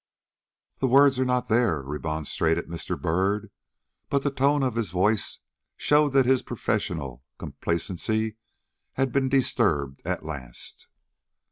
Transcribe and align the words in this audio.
"The 0.79 0.87
words 0.87 1.19
are 1.19 1.25
not 1.25 1.47
there," 1.47 1.83
remonstrated 1.83 2.65
Mr. 2.65 2.99
Byrd; 2.99 3.51
but 4.09 4.23
the 4.23 4.31
tone 4.31 4.63
of 4.63 4.73
his 4.73 4.89
voice 4.89 5.37
showed 5.77 6.13
that 6.13 6.25
his 6.25 6.41
professional 6.41 7.23
complacency 7.37 8.37
had 8.93 9.11
been 9.11 9.29
disturbed 9.29 10.01
at 10.03 10.25
last. 10.25 10.87